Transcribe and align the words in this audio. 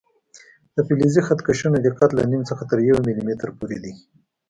د 0.75 0.77
فلزي 0.87 1.21
خط 1.27 1.39
کشونو 1.47 1.77
دقت 1.87 2.09
له 2.17 2.23
نیم 2.31 2.43
څخه 2.49 2.63
تر 2.71 2.77
یو 2.89 2.97
ملي 3.07 3.23
متره 3.27 3.51
پورې 3.59 3.77
دی. 3.83 3.93